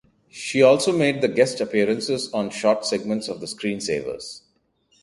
She 0.31 0.63
also 0.63 0.91
made 0.91 1.21
guest 1.35 1.61
appearances 1.61 2.33
on 2.33 2.49
short 2.49 2.87
segments 2.87 3.27
of 3.27 3.39
"The 3.39 3.45
Screen 3.45 3.79
Savers". 3.79 4.41